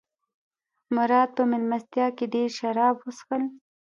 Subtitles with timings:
[0.95, 3.43] مراد په مېلمستیا کې ډېر شراب وڅښل.